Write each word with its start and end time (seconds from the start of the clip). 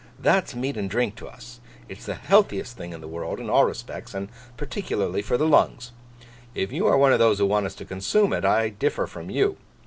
That's 0.17 0.55
meat 0.55 0.77
and 0.77 0.89
drink 0.89 1.15
to 1.17 1.27
us. 1.27 1.59
It's 1.87 2.07
the 2.07 2.15
healthiest 2.15 2.75
thing 2.75 2.91
in 2.91 3.01
the 3.01 3.07
world 3.07 3.39
in 3.39 3.51
all 3.51 3.65
respects, 3.65 4.15
and 4.15 4.29
particularly 4.57 5.21
for 5.21 5.37
the 5.37 5.45
lungs. 5.45 5.91
If 6.55 6.71
you 6.71 6.87
are 6.87 6.97
one 6.97 7.13
of 7.13 7.19
those 7.19 7.37
who 7.37 7.45
want 7.45 7.67
us 7.67 7.75
to 7.75 7.85
consume 7.85 8.33
it, 8.33 8.43
I 8.43 8.69
differ 8.69 9.05
from 9.05 9.29
you. 9.29 9.57